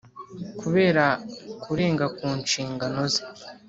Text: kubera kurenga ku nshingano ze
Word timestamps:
kubera 0.59 1.05
kurenga 1.63 2.05
ku 2.17 2.25
nshingano 2.41 3.01
ze 3.13 3.21